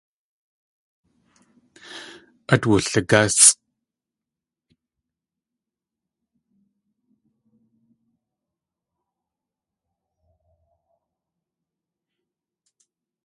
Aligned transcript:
Át 2.53 2.63
wuligásʼ. 2.67 3.49